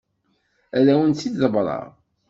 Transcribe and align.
Ad 0.77 0.87
awent-t-id-ḍebbreɣ. 0.93 1.83